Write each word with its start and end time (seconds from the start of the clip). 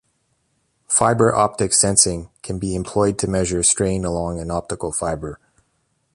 Fiber 0.87 1.31
optic 1.35 1.71
sensing 1.73 2.31
can 2.41 2.57
be 2.57 2.73
employed 2.73 3.19
to 3.19 3.27
measure 3.27 3.61
strain 3.61 4.03
along 4.03 4.39
an 4.39 4.49
optical 4.49 4.91
fiber. 4.91 5.39